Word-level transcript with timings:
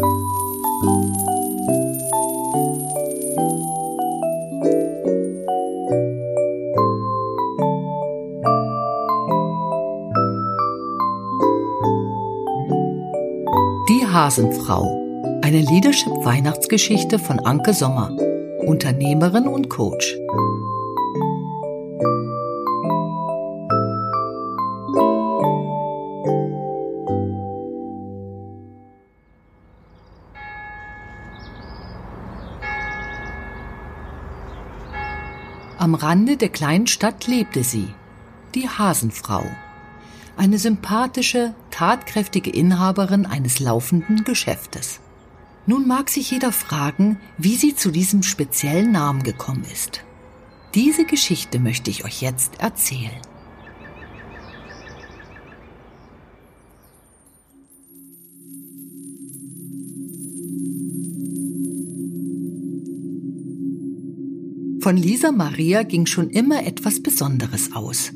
Die 0.00 0.06
Hasenfrau. 14.06 14.86
Eine 15.42 15.60
Leadership-Weihnachtsgeschichte 15.60 17.18
von 17.18 17.38
Anke 17.40 17.74
Sommer, 17.74 18.16
Unternehmerin 18.66 19.46
und 19.48 19.68
Coach. 19.68 20.16
Am 35.90 35.96
Rande 35.96 36.36
der 36.36 36.50
kleinen 36.50 36.86
Stadt 36.86 37.26
lebte 37.26 37.64
sie, 37.64 37.88
die 38.54 38.68
Hasenfrau. 38.68 39.44
Eine 40.36 40.56
sympathische, 40.56 41.52
tatkräftige 41.72 42.48
Inhaberin 42.48 43.26
eines 43.26 43.58
laufenden 43.58 44.22
Geschäftes. 44.22 45.00
Nun 45.66 45.88
mag 45.88 46.08
sich 46.08 46.30
jeder 46.30 46.52
fragen, 46.52 47.18
wie 47.38 47.56
sie 47.56 47.74
zu 47.74 47.90
diesem 47.90 48.22
speziellen 48.22 48.92
Namen 48.92 49.24
gekommen 49.24 49.64
ist. 49.64 50.04
Diese 50.76 51.04
Geschichte 51.04 51.58
möchte 51.58 51.90
ich 51.90 52.04
euch 52.04 52.22
jetzt 52.22 52.60
erzählen. 52.60 53.20
Von 64.80 64.96
Lisa 64.96 65.30
Maria 65.30 65.82
ging 65.82 66.06
schon 66.06 66.30
immer 66.30 66.64
etwas 66.64 67.02
Besonderes 67.02 67.72
aus. 67.74 68.12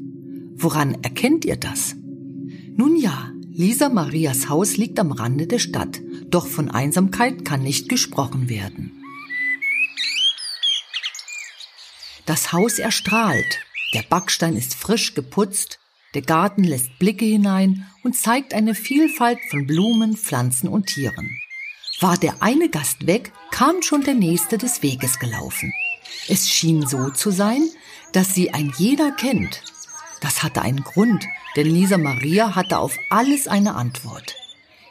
Woran 0.56 0.94
erkennt 1.02 1.44
ihr 1.44 1.56
das? 1.56 1.94
Nun 2.76 2.96
ja, 2.96 3.32
Lisa 3.50 3.90
Marias 3.90 4.48
Haus 4.48 4.78
liegt 4.78 4.98
am 4.98 5.12
Rande 5.12 5.46
der 5.46 5.58
Stadt, 5.58 6.00
doch 6.26 6.46
von 6.46 6.70
Einsamkeit 6.70 7.44
kann 7.44 7.62
nicht 7.62 7.90
gesprochen 7.90 8.48
werden. 8.48 8.92
Das 12.24 12.52
Haus 12.52 12.78
erstrahlt, 12.78 13.60
der 13.92 14.02
Backstein 14.08 14.56
ist 14.56 14.74
frisch 14.74 15.12
geputzt, 15.12 15.78
der 16.14 16.22
Garten 16.22 16.64
lässt 16.64 16.98
Blicke 16.98 17.26
hinein 17.26 17.86
und 18.02 18.16
zeigt 18.16 18.54
eine 18.54 18.74
Vielfalt 18.74 19.38
von 19.50 19.66
Blumen, 19.66 20.16
Pflanzen 20.16 20.68
und 20.68 20.86
Tieren. 20.86 21.28
War 22.00 22.16
der 22.16 22.42
eine 22.42 22.70
Gast 22.70 23.06
weg, 23.06 23.32
kam 23.50 23.82
schon 23.82 24.02
der 24.02 24.14
nächste 24.14 24.56
des 24.56 24.82
Weges 24.82 25.18
gelaufen. 25.18 25.74
Es 26.28 26.48
schien 26.48 26.86
so 26.86 27.10
zu 27.10 27.30
sein, 27.30 27.68
dass 28.12 28.34
sie 28.34 28.52
ein 28.52 28.72
jeder 28.78 29.12
kennt. 29.12 29.62
Das 30.20 30.42
hatte 30.42 30.62
einen 30.62 30.82
Grund, 30.82 31.26
denn 31.56 31.66
Lisa 31.66 31.98
Maria 31.98 32.54
hatte 32.54 32.78
auf 32.78 32.96
alles 33.10 33.46
eine 33.46 33.74
Antwort. 33.74 34.36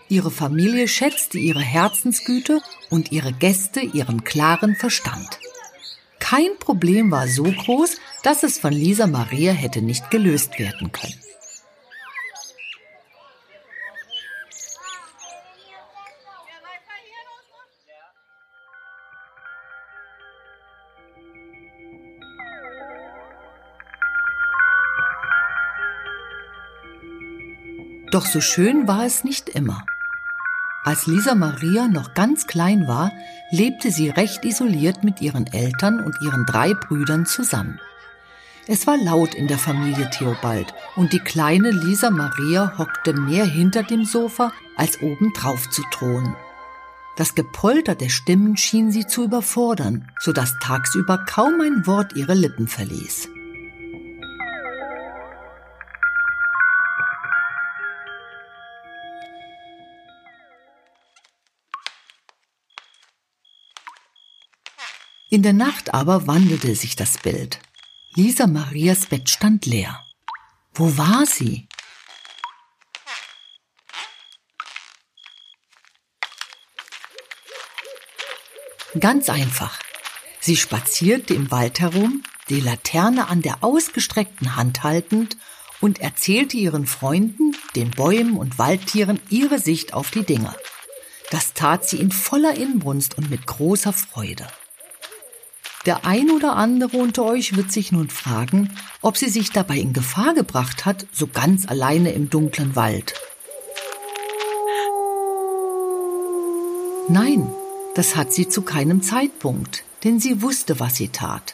Ihre 0.09 0.29
Familie 0.29 0.87
schätzte 0.87 1.39
ihre 1.39 1.61
Herzensgüte 1.61 2.61
und 2.89 3.11
ihre 3.11 3.33
Gäste 3.33 3.79
ihren 3.79 4.23
klaren 4.23 4.75
Verstand. 4.75 5.39
Kein 6.19 6.57
Problem 6.59 7.09
war 7.09 7.27
so 7.27 7.43
groß, 7.43 7.97
dass 8.21 8.43
es 8.43 8.59
von 8.59 8.73
Lisa 8.73 9.07
Maria 9.07 9.53
hätte 9.53 9.81
nicht 9.81 10.11
gelöst 10.11 10.59
werden 10.59 10.91
können. 10.91 11.22
Doch 28.13 28.27
so 28.27 28.41
schön 28.41 28.87
war 28.87 29.05
es 29.07 29.23
nicht 29.23 29.49
immer. 29.49 29.83
Als 30.83 31.07
Lisa 31.07 31.33
Maria 31.33 31.87
noch 31.87 32.13
ganz 32.13 32.45
klein 32.45 32.87
war, 32.87 33.11
lebte 33.49 33.89
sie 33.89 34.09
recht 34.09 34.45
isoliert 34.45 35.03
mit 35.03 35.19
ihren 35.19 35.47
Eltern 35.47 35.99
und 35.99 36.21
ihren 36.21 36.45
drei 36.45 36.75
Brüdern 36.75 37.25
zusammen. 37.25 37.79
Es 38.67 38.85
war 38.85 38.97
laut 38.97 39.33
in 39.33 39.47
der 39.47 39.57
Familie 39.57 40.11
Theobald 40.11 40.75
und 40.95 41.11
die 41.11 41.21
kleine 41.21 41.71
Lisa 41.71 42.11
Maria 42.11 42.77
hockte 42.77 43.13
mehr 43.13 43.45
hinter 43.45 43.81
dem 43.81 44.05
Sofa, 44.05 44.51
als 44.77 45.01
oben 45.01 45.33
drauf 45.33 45.67
zu 45.71 45.81
thronen. 45.89 46.35
Das 47.17 47.33
Gepolter 47.33 47.95
der 47.95 48.09
Stimmen 48.09 48.57
schien 48.57 48.91
sie 48.91 49.07
zu 49.07 49.23
überfordern, 49.23 50.07
so 50.19 50.33
dass 50.33 50.59
tagsüber 50.59 51.17
kaum 51.17 51.61
ein 51.61 51.87
Wort 51.87 52.15
ihre 52.15 52.35
Lippen 52.35 52.67
verließ. 52.67 53.32
In 65.33 65.41
der 65.41 65.53
Nacht 65.53 65.95
aber 65.95 66.27
wandelte 66.27 66.75
sich 66.75 66.95
das 66.95 67.17
Bild. 67.17 67.57
Lisa 68.13 68.45
Marias 68.45 69.07
Bett 69.07 69.27
stand 69.31 69.65
leer. 69.65 69.99
Wo 70.75 70.95
war 70.95 71.25
sie? 71.25 71.67
Ganz 78.99 79.27
einfach. 79.27 79.79
Sie 80.39 80.55
spazierte 80.55 81.33
im 81.33 81.49
Wald 81.49 81.79
herum, 81.79 82.21
die 82.49 82.59
Laterne 82.59 83.27
an 83.27 83.41
der 83.41 83.63
ausgestreckten 83.63 84.55
Hand 84.55 84.83
haltend 84.83 85.37
und 85.81 85.99
erzählte 85.99 86.57
ihren 86.57 86.85
Freunden, 86.85 87.57
den 87.75 87.89
Bäumen 87.89 88.37
und 88.37 88.59
Waldtieren 88.59 89.19
ihre 89.31 89.57
Sicht 89.57 89.95
auf 89.95 90.11
die 90.11 90.27
Dinge. 90.27 90.55
Das 91.31 91.53
tat 91.55 91.89
sie 91.89 91.97
in 91.97 92.11
voller 92.11 92.53
Inbrunst 92.53 93.17
und 93.17 93.31
mit 93.31 93.47
großer 93.47 93.93
Freude. 93.93 94.47
Der 95.85 96.05
ein 96.05 96.31
oder 96.31 96.55
andere 96.55 96.95
unter 96.97 97.25
euch 97.25 97.57
wird 97.57 97.71
sich 97.71 97.91
nun 97.91 98.09
fragen, 98.09 98.69
ob 99.01 99.17
sie 99.17 99.27
sich 99.27 99.51
dabei 99.51 99.77
in 99.77 99.91
Gefahr 99.91 100.33
gebracht 100.33 100.85
hat, 100.85 101.05
so 101.11 101.27
ganz 101.27 101.67
alleine 101.67 102.13
im 102.13 102.29
dunklen 102.29 102.77
Wald. 102.77 103.13
Nein, 107.09 107.49
das 107.95 108.15
hat 108.15 108.31
sie 108.31 108.47
zu 108.47 108.61
keinem 108.61 109.01
Zeitpunkt, 109.01 109.83
denn 110.05 110.21
sie 110.21 110.41
wusste, 110.41 110.79
was 110.79 110.95
sie 110.95 111.09
tat. 111.09 111.53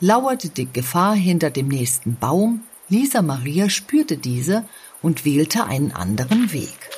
Lauerte 0.00 0.48
die 0.48 0.72
Gefahr 0.72 1.14
hinter 1.14 1.50
dem 1.50 1.68
nächsten 1.68 2.16
Baum, 2.16 2.62
Lisa 2.88 3.20
Maria 3.20 3.68
spürte 3.68 4.16
diese 4.16 4.64
und 5.02 5.26
wählte 5.26 5.64
einen 5.64 5.92
anderen 5.92 6.52
Weg. 6.52 6.95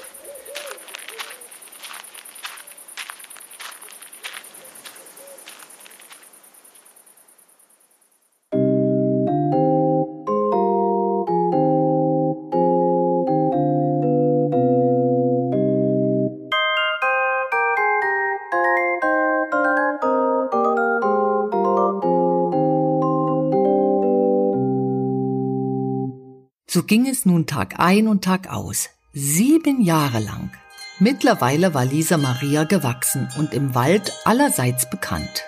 So 26.71 26.83
ging 26.83 27.09
es 27.09 27.25
nun 27.25 27.47
Tag 27.47 27.77
ein 27.79 28.09
und 28.09 28.23
Tag 28.23 28.53
aus, 28.53 28.91
sieben 29.15 29.81
Jahre 29.81 30.19
lang. 30.19 30.51
Mittlerweile 30.99 31.73
war 31.73 31.87
Lisa 31.87 32.19
Maria 32.19 32.65
gewachsen 32.65 33.27
und 33.39 33.55
im 33.55 33.75
Wald 33.75 34.13
allerseits 34.27 34.91
bekannt. 34.91 35.45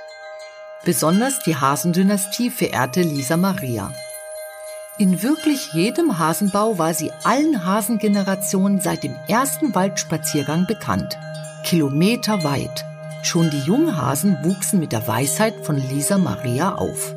Besonders 0.83 1.41
die 1.41 1.57
Hasendynastie 1.57 2.49
verehrte 2.49 3.03
Lisa 3.03 3.37
Maria. 3.37 3.93
In 4.97 5.23
wirklich 5.23 5.75
jedem 5.75 6.19
Hasenbau 6.19 6.79
war 6.79 6.95
sie 6.95 7.13
allen 7.23 7.67
Hasengenerationen 7.67 8.81
seit 8.81 9.05
dem 9.05 9.15
ersten 9.29 9.75
Waldspaziergang 9.75 10.67
bekannt. 10.67 11.19
Kilometerweit. 11.65 12.87
Schon 13.23 13.51
die 13.51 13.61
Junghasen 13.61 14.39
wuchsen 14.43 14.81
mit 14.81 14.93
der 14.93 15.07
Weisheit 15.07 15.67
von 15.67 15.77
Lisa 15.77 16.17
Maria 16.17 16.77
auf. 16.77 17.15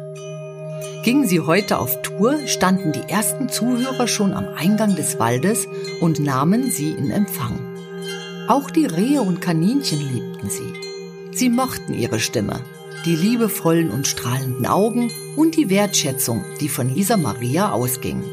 Gingen 1.03 1.27
sie 1.27 1.41
heute 1.41 1.79
auf 1.79 2.01
Tour, 2.01 2.47
standen 2.47 2.94
die 2.94 3.09
ersten 3.09 3.50
Zuhörer 3.50 4.07
schon 4.07 4.31
am 4.31 4.47
Eingang 4.55 4.95
des 4.95 5.19
Waldes 5.19 5.67
und 6.00 6.21
nahmen 6.21 6.71
sie 6.71 6.91
in 6.91 7.11
Empfang. 7.11 7.59
Auch 8.47 8.71
die 8.71 8.85
Rehe 8.85 9.21
und 9.21 9.41
Kaninchen 9.41 10.00
liebten 10.00 10.50
sie. 10.50 10.73
Sie 11.31 11.50
mochten 11.50 11.94
ihre 11.94 12.21
Stimme, 12.21 12.61
die 13.03 13.17
liebevollen 13.17 13.91
und 13.91 14.07
strahlenden 14.07 14.65
Augen 14.65 15.11
und 15.35 15.57
die 15.57 15.69
Wertschätzung, 15.69 16.45
die 16.61 16.69
von 16.69 16.88
Lisa 16.88 17.17
Maria 17.17 17.73
ausging. 17.73 18.23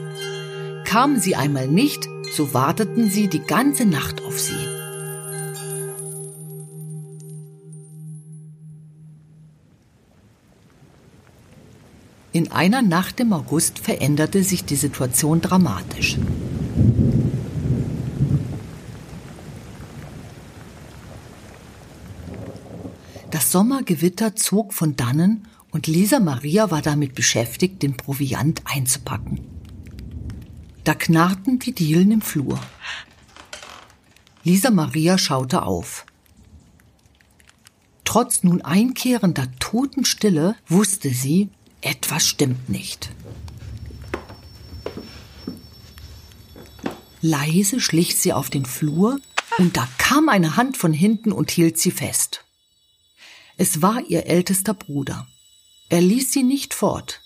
Kamen 0.85 1.19
sie 1.19 1.35
einmal 1.35 1.67
nicht, 1.67 2.09
so 2.33 2.55
warteten 2.55 3.11
sie 3.11 3.27
die 3.27 3.43
ganze 3.43 3.85
Nacht 3.85 4.23
auf 4.25 4.39
sie. 4.39 4.60
In 12.33 12.53
einer 12.53 12.81
Nacht 12.81 13.19
im 13.19 13.33
August 13.33 13.81
veränderte 13.81 14.45
sich 14.45 14.65
die 14.65 14.77
Situation 14.77 15.41
dramatisch. 15.41 16.17
Das 23.33 23.51
Sommergewitter 23.51 24.37
zog 24.37 24.75
von 24.75 24.95
dannen 24.95 25.49
und 25.73 25.89
Lisa 25.89 26.21
Maria 26.21 26.71
war 26.71 26.83
damit 26.83 27.15
beschäftigt, 27.15 27.83
den 27.83 27.97
Proviant 27.97 28.63
einzupacken. 28.65 29.41
Da 30.85 30.95
knarrten 30.95 31.59
die 31.59 31.73
Dielen 31.73 32.13
im 32.13 32.21
Flur. 32.21 32.61
Lisa 34.45 34.71
Maria 34.71 35.19
schaute 35.19 35.63
auf. 35.63 36.07
Trotz 38.05 38.43
nun 38.43 38.63
einkehrender 38.63 39.47
Totenstille 39.59 40.57
wusste 40.67 41.11
sie, 41.11 41.51
etwas 41.81 42.27
stimmt 42.27 42.69
nicht. 42.69 43.11
Leise 47.23 47.81
schlich 47.81 48.17
sie 48.17 48.33
auf 48.33 48.49
den 48.51 48.65
Flur 48.65 49.19
und 49.59 49.77
da 49.77 49.87
kam 49.99 50.29
eine 50.29 50.57
Hand 50.57 50.77
von 50.77 50.93
hinten 50.93 51.33
und 51.33 51.51
hielt 51.51 51.79
sie 51.79 51.91
fest. 51.91 52.45
Es 53.57 53.83
war 53.83 54.03
ihr 54.09 54.27
ältester 54.27 54.73
Bruder. 54.73 55.27
Er 55.91 56.01
ließ 56.01 56.33
sie 56.33 56.43
nicht 56.43 56.73
fort. 56.73 57.21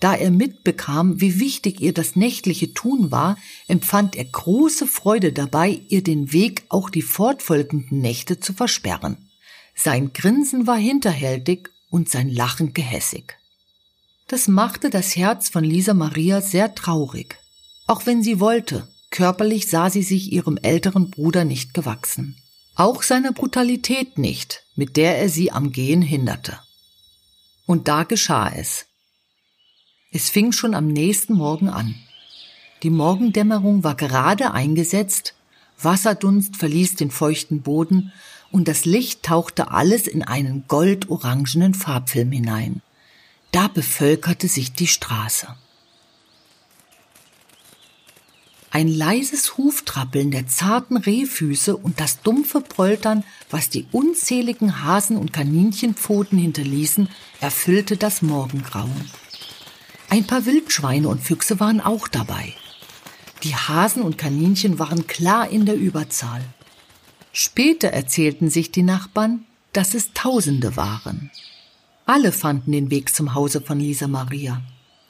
Da 0.00 0.14
er 0.14 0.30
mitbekam, 0.30 1.20
wie 1.20 1.38
wichtig 1.38 1.80
ihr 1.80 1.94
das 1.94 2.16
nächtliche 2.16 2.74
Tun 2.74 3.10
war, 3.10 3.38
empfand 3.66 4.16
er 4.16 4.24
große 4.24 4.86
Freude 4.86 5.32
dabei, 5.32 5.80
ihr 5.88 6.02
den 6.02 6.32
Weg 6.32 6.64
auch 6.68 6.90
die 6.90 7.02
fortfolgenden 7.02 8.00
Nächte 8.00 8.40
zu 8.40 8.52
versperren. 8.52 9.30
Sein 9.74 10.12
Grinsen 10.12 10.66
war 10.66 10.76
hinterhältig 10.76 11.70
und 11.88 12.10
sein 12.10 12.28
Lachen 12.28 12.74
gehässig. 12.74 13.36
Das 14.28 14.48
machte 14.48 14.90
das 14.90 15.14
Herz 15.14 15.48
von 15.48 15.62
Lisa 15.62 15.94
Maria 15.94 16.40
sehr 16.40 16.74
traurig. 16.74 17.38
Auch 17.86 18.06
wenn 18.06 18.24
sie 18.24 18.40
wollte, 18.40 18.88
körperlich 19.10 19.68
sah 19.68 19.88
sie 19.88 20.02
sich 20.02 20.32
ihrem 20.32 20.56
älteren 20.56 21.10
Bruder 21.10 21.44
nicht 21.44 21.74
gewachsen. 21.74 22.36
Auch 22.74 23.04
seiner 23.04 23.30
Brutalität 23.32 24.18
nicht, 24.18 24.64
mit 24.74 24.96
der 24.96 25.18
er 25.18 25.28
sie 25.28 25.52
am 25.52 25.70
Gehen 25.70 26.02
hinderte. 26.02 26.58
Und 27.66 27.86
da 27.86 28.02
geschah 28.02 28.48
es. 28.48 28.86
Es 30.10 30.28
fing 30.28 30.50
schon 30.50 30.74
am 30.74 30.88
nächsten 30.88 31.34
Morgen 31.34 31.68
an. 31.68 31.94
Die 32.82 32.90
Morgendämmerung 32.90 33.84
war 33.84 33.94
gerade 33.94 34.52
eingesetzt, 34.52 35.34
Wasserdunst 35.80 36.56
verließ 36.56 36.96
den 36.96 37.10
feuchten 37.10 37.62
Boden 37.62 38.12
und 38.50 38.66
das 38.66 38.86
Licht 38.86 39.22
tauchte 39.22 39.70
alles 39.70 40.06
in 40.06 40.22
einen 40.22 40.64
goldorangenen 40.66 41.74
Farbfilm 41.74 42.32
hinein. 42.32 42.82
Da 43.56 43.68
bevölkerte 43.68 44.48
sich 44.48 44.74
die 44.74 44.86
Straße. 44.86 45.46
Ein 48.70 48.86
leises 48.86 49.56
Huftrappeln 49.56 50.30
der 50.30 50.46
zarten 50.46 50.98
Rehfüße 50.98 51.74
und 51.74 51.98
das 51.98 52.20
dumpfe 52.20 52.60
Poltern, 52.60 53.24
was 53.48 53.70
die 53.70 53.86
unzähligen 53.92 54.84
Hasen- 54.84 55.16
und 55.16 55.32
Kaninchenpfoten 55.32 56.36
hinterließen, 56.36 57.08
erfüllte 57.40 57.96
das 57.96 58.20
Morgengrauen. 58.20 59.10
Ein 60.10 60.26
paar 60.26 60.44
Wildschweine 60.44 61.08
und 61.08 61.22
Füchse 61.22 61.58
waren 61.58 61.80
auch 61.80 62.08
dabei. 62.08 62.52
Die 63.42 63.56
Hasen 63.56 64.02
und 64.02 64.18
Kaninchen 64.18 64.78
waren 64.78 65.06
klar 65.06 65.48
in 65.48 65.64
der 65.64 65.76
Überzahl. 65.76 66.44
Später 67.32 67.88
erzählten 67.88 68.50
sich 68.50 68.70
die 68.70 68.82
Nachbarn, 68.82 69.46
dass 69.72 69.94
es 69.94 70.12
Tausende 70.12 70.76
waren. 70.76 71.30
Alle 72.08 72.30
fanden 72.30 72.70
den 72.70 72.92
Weg 72.92 73.12
zum 73.12 73.34
Hause 73.34 73.60
von 73.60 73.80
Lisa 73.80 74.06
Maria. 74.06 74.62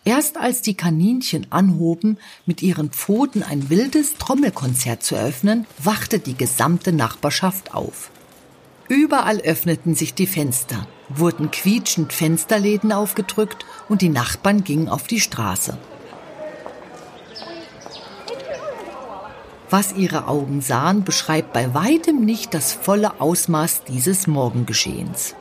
Erst 0.06 0.38
als 0.38 0.62
die 0.62 0.78
Kaninchen 0.78 1.46
anhoben, 1.50 2.16
mit 2.46 2.62
ihren 2.62 2.88
Pfoten 2.90 3.43
ein 3.43 3.69
wildes 3.69 4.14
Trommelkonzert 4.14 5.02
zu 5.02 5.14
eröffnen, 5.14 5.66
wachte 5.76 6.19
die 6.20 6.34
gesamte 6.34 6.93
Nachbarschaft 6.93 7.75
auf. 7.75 8.10
Überall 8.88 9.40
öffneten 9.40 9.94
sich 9.94 10.14
die 10.14 10.26
Fenster, 10.26 10.87
wurden 11.10 11.50
quietschend 11.50 12.14
Fensterläden 12.14 12.93
aufgedrückt 12.93 13.66
und 13.90 14.00
die 14.00 14.08
Nachbarn 14.08 14.64
gingen 14.64 14.88
auf 14.88 15.06
die 15.06 15.20
Straße. 15.20 15.76
Was 19.69 19.92
ihre 19.92 20.28
Augen 20.28 20.62
sahen, 20.62 21.04
beschreibt 21.04 21.52
bei 21.52 21.75
weitem 21.75 22.25
nicht 22.25 22.54
das 22.54 22.72
volle 22.72 23.20
Ausmaß 23.20 23.82
dieses 23.84 24.26
Morgengeschehens. 24.26 25.34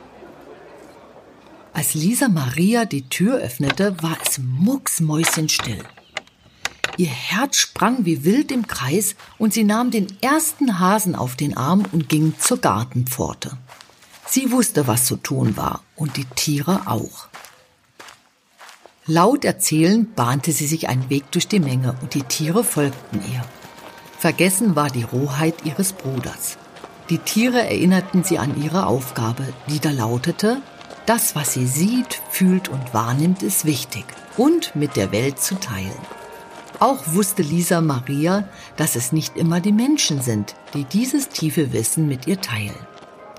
Als 1.76 1.94
Lisa 1.94 2.30
Maria 2.30 2.86
die 2.86 3.10
Tür 3.10 3.36
öffnete, 3.36 4.02
war 4.02 4.18
es 4.26 4.38
mucksmäuschenstill. 4.38 5.84
Ihr 6.96 7.10
Herz 7.10 7.58
sprang 7.58 8.06
wie 8.06 8.24
wild 8.24 8.50
im 8.54 8.66
Kreis 8.66 9.18
und 9.38 9.54
sie 9.54 9.66
nahm 9.66 9.92
den 9.92 10.08
ersten 10.22 10.80
Hasen 10.80 11.16
auf 11.16 11.36
den 11.36 11.58
Arm 11.58 11.84
und 11.92 12.08
ging 12.08 12.34
zur 12.40 12.60
Gartenpforte. 12.60 13.58
Sie 14.26 14.54
wusste, 14.54 14.88
was 14.88 15.06
zu 15.06 15.18
tun 15.18 15.58
war 15.58 15.82
und 15.98 16.16
die 16.16 16.24
Tiere 16.24 16.84
auch. 16.86 17.28
Laut 19.06 19.44
erzählend 19.44 20.16
bahnte 20.16 20.54
sie 20.54 20.68
sich 20.68 20.88
einen 20.88 21.10
Weg 21.10 21.30
durch 21.32 21.50
die 21.50 21.60
Menge 21.60 21.98
und 22.02 22.14
die 22.14 22.24
Tiere 22.24 22.64
folgten 22.64 23.20
ihr. 23.34 23.44
Vergessen 24.18 24.78
war 24.78 24.90
die 24.90 25.04
Rohheit 25.04 25.66
ihres 25.66 25.92
Bruders. 25.92 26.58
Die 27.10 27.18
Tiere 27.18 27.60
erinnerten 27.60 28.24
sie 28.24 28.40
an 28.40 28.64
ihre 28.64 28.86
Aufgabe, 28.86 29.44
die 29.70 29.82
da 29.82 29.92
lautete, 29.92 30.62
das, 31.06 31.36
was 31.36 31.54
sie 31.54 31.68
sieht, 31.68 32.22
fühlt 32.30 32.70
und 32.70 32.94
wahrnimmt, 32.94 33.44
ist 33.44 33.66
wichtig 33.66 34.06
und 34.38 34.76
mit 34.76 34.96
der 34.96 35.12
Welt 35.12 35.40
zu 35.40 35.56
teilen. 35.56 35.92
Auch 36.80 37.04
wusste 37.08 37.42
Lisa 37.42 37.80
Maria, 37.80 38.48
dass 38.76 38.96
es 38.96 39.12
nicht 39.12 39.38
immer 39.38 39.62
die 39.62 39.72
Menschen 39.72 40.22
sind, 40.22 40.56
die 40.74 40.84
dieses 40.84 41.30
tiefe 41.30 41.72
Wissen 41.72 42.08
mit 42.08 42.28
ihr 42.28 42.42
teilen. 42.42 42.76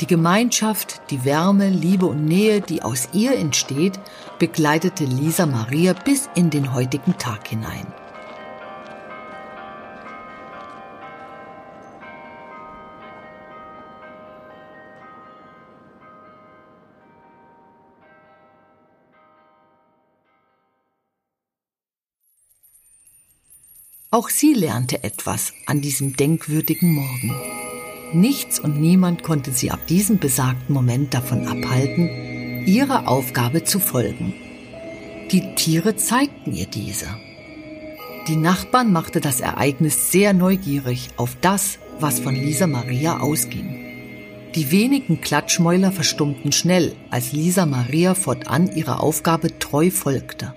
Die 0.00 0.06
Gemeinschaft, 0.06 1.00
die 1.10 1.24
Wärme, 1.24 1.68
Liebe 1.68 2.06
und 2.06 2.24
Nähe, 2.24 2.60
die 2.60 2.82
aus 2.82 3.08
ihr 3.12 3.36
entsteht, 3.36 3.98
begleitete 4.38 5.04
Lisa 5.04 5.46
Maria 5.46 5.92
bis 5.92 6.28
in 6.34 6.50
den 6.50 6.74
heutigen 6.74 7.16
Tag 7.18 7.48
hinein. 7.48 7.86
Auch 24.10 24.28
sie 24.28 24.54
lernte 24.54 25.02
etwas 25.02 25.52
an 25.66 25.80
diesem 25.80 26.16
denkwürdigen 26.16 26.94
Morgen. 26.94 27.34
Nichts 28.12 28.60
und 28.60 28.80
niemand 28.80 29.24
konnte 29.24 29.50
sie 29.50 29.72
ab 29.72 29.84
diesem 29.88 30.18
besagten 30.18 30.72
Moment 30.72 31.12
davon 31.12 31.46
abhalten, 31.48 32.64
ihrer 32.66 33.08
Aufgabe 33.08 33.64
zu 33.64 33.80
folgen. 33.80 34.32
Die 35.32 35.56
Tiere 35.56 35.96
zeigten 35.96 36.52
ihr 36.52 36.66
diese. 36.66 37.08
Die 38.28 38.36
Nachbarn 38.36 38.92
machte 38.92 39.20
das 39.20 39.40
Ereignis 39.40 40.12
sehr 40.12 40.34
neugierig 40.34 41.08
auf 41.16 41.36
das, 41.40 41.78
was 41.98 42.20
von 42.20 42.34
Lisa 42.34 42.68
Maria 42.68 43.18
ausging. 43.18 43.86
Die 44.54 44.70
wenigen 44.70 45.20
Klatschmäuler 45.20 45.90
verstummten 45.90 46.52
schnell, 46.52 46.94
als 47.10 47.32
Lisa 47.32 47.66
Maria 47.66 48.14
fortan 48.14 48.74
ihrer 48.74 49.02
Aufgabe 49.02 49.58
treu 49.58 49.90
folgte. 49.90 50.54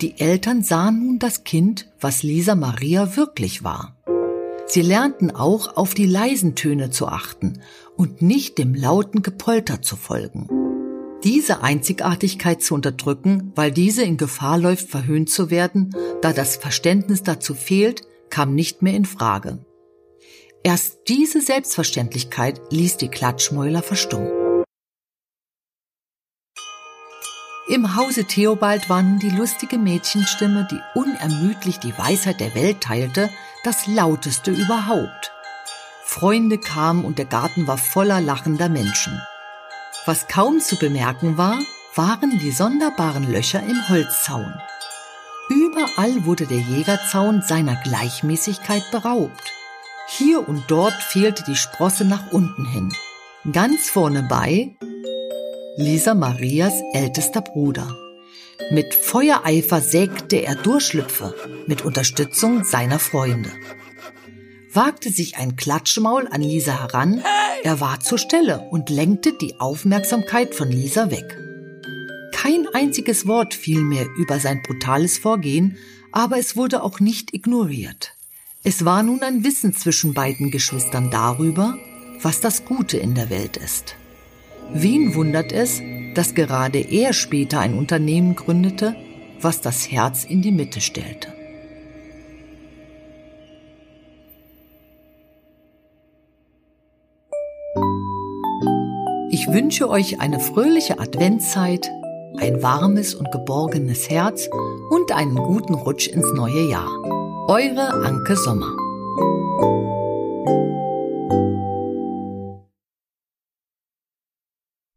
Die 0.00 0.20
Eltern 0.20 0.62
sahen 0.62 1.04
nun 1.04 1.18
das 1.18 1.42
Kind, 1.42 1.88
was 2.00 2.22
Lisa 2.22 2.54
Maria 2.54 3.16
wirklich 3.16 3.64
war. 3.64 3.96
Sie 4.66 4.82
lernten 4.82 5.32
auch 5.32 5.76
auf 5.76 5.94
die 5.94 6.06
leisen 6.06 6.54
Töne 6.54 6.90
zu 6.90 7.08
achten 7.08 7.60
und 7.96 8.22
nicht 8.22 8.58
dem 8.58 8.74
lauten 8.74 9.22
Gepolter 9.22 9.82
zu 9.82 9.96
folgen. 9.96 10.46
Diese 11.24 11.64
Einzigartigkeit 11.64 12.62
zu 12.62 12.74
unterdrücken, 12.74 13.50
weil 13.56 13.72
diese 13.72 14.04
in 14.04 14.18
Gefahr 14.18 14.58
läuft, 14.58 14.88
verhöhnt 14.88 15.30
zu 15.30 15.50
werden, 15.50 15.90
da 16.22 16.32
das 16.32 16.56
Verständnis 16.56 17.24
dazu 17.24 17.54
fehlt, 17.54 18.02
kam 18.30 18.54
nicht 18.54 18.82
mehr 18.82 18.94
in 18.94 19.04
Frage. 19.04 19.64
Erst 20.62 20.98
diese 21.08 21.40
Selbstverständlichkeit 21.40 22.60
ließ 22.70 22.98
die 22.98 23.08
Klatschmäuler 23.08 23.82
verstummen. 23.82 24.37
Im 27.68 27.96
Hause 27.96 28.24
Theobald 28.24 28.88
war 28.88 29.02
nun 29.02 29.18
die 29.18 29.28
lustige 29.28 29.76
Mädchenstimme, 29.76 30.66
die 30.70 30.80
unermüdlich 30.94 31.78
die 31.78 31.96
Weisheit 31.98 32.40
der 32.40 32.54
Welt 32.54 32.80
teilte, 32.80 33.28
das 33.62 33.86
lauteste 33.86 34.50
überhaupt. 34.50 35.32
Freunde 36.02 36.56
kamen 36.56 37.04
und 37.04 37.18
der 37.18 37.26
Garten 37.26 37.66
war 37.66 37.76
voller 37.76 38.22
lachender 38.22 38.70
Menschen. 38.70 39.20
Was 40.06 40.28
kaum 40.28 40.60
zu 40.60 40.76
bemerken 40.76 41.36
war, 41.36 41.58
waren 41.94 42.38
die 42.38 42.52
sonderbaren 42.52 43.30
Löcher 43.30 43.62
im 43.62 43.86
Holzzaun. 43.90 44.54
Überall 45.50 46.24
wurde 46.24 46.46
der 46.46 46.60
Jägerzaun 46.60 47.42
seiner 47.42 47.76
Gleichmäßigkeit 47.82 48.90
beraubt. 48.90 49.52
Hier 50.08 50.48
und 50.48 50.64
dort 50.68 50.94
fehlte 50.94 51.44
die 51.44 51.56
Sprosse 51.56 52.06
nach 52.06 52.32
unten 52.32 52.64
hin. 52.64 52.94
Ganz 53.52 53.90
vorne 53.90 54.22
bei 54.22 54.74
Lisa 55.80 56.12
Marias 56.12 56.82
ältester 56.92 57.40
Bruder. 57.40 57.96
Mit 58.72 58.94
Feuereifer 58.94 59.80
sägte 59.80 60.34
er 60.34 60.56
Durchschlüpfe 60.56 61.36
mit 61.68 61.84
Unterstützung 61.84 62.64
seiner 62.64 62.98
Freunde. 62.98 63.52
Wagte 64.72 65.10
sich 65.10 65.36
ein 65.36 65.54
Klatschmaul 65.54 66.26
an 66.26 66.42
Lisa 66.42 66.72
heran, 66.72 67.22
er 67.62 67.78
war 67.78 68.00
zur 68.00 68.18
Stelle 68.18 68.66
und 68.72 68.90
lenkte 68.90 69.32
die 69.40 69.60
Aufmerksamkeit 69.60 70.52
von 70.52 70.68
Lisa 70.68 71.12
weg. 71.12 71.38
Kein 72.32 72.66
einziges 72.74 73.28
Wort 73.28 73.54
fiel 73.54 73.82
mehr 73.82 74.06
über 74.18 74.40
sein 74.40 74.64
brutales 74.64 75.16
Vorgehen, 75.16 75.78
aber 76.10 76.38
es 76.38 76.56
wurde 76.56 76.82
auch 76.82 76.98
nicht 76.98 77.32
ignoriert. 77.32 78.14
Es 78.64 78.84
war 78.84 79.04
nun 79.04 79.22
ein 79.22 79.44
Wissen 79.44 79.74
zwischen 79.74 80.12
beiden 80.12 80.50
Geschwistern 80.50 81.12
darüber, 81.12 81.78
was 82.20 82.40
das 82.40 82.64
Gute 82.64 82.96
in 82.96 83.14
der 83.14 83.30
Welt 83.30 83.56
ist. 83.56 83.94
Wen 84.72 85.14
wundert 85.14 85.52
es, 85.52 85.82
dass 86.14 86.34
gerade 86.34 86.78
er 86.78 87.12
später 87.12 87.60
ein 87.60 87.74
Unternehmen 87.74 88.34
gründete, 88.34 88.94
was 89.40 89.60
das 89.60 89.90
Herz 89.90 90.24
in 90.24 90.42
die 90.42 90.52
Mitte 90.52 90.80
stellte. 90.80 91.28
Ich 99.30 99.46
wünsche 99.46 99.88
euch 99.88 100.20
eine 100.20 100.40
fröhliche 100.40 100.98
Adventszeit, 100.98 101.88
ein 102.38 102.62
warmes 102.62 103.14
und 103.14 103.30
geborgenes 103.30 104.10
Herz 104.10 104.48
und 104.90 105.12
einen 105.12 105.36
guten 105.36 105.74
Rutsch 105.74 106.08
ins 106.08 106.32
neue 106.34 106.68
Jahr. 106.68 106.90
Eure 107.48 107.94
Anke 108.04 108.36
Sommer. 108.36 108.74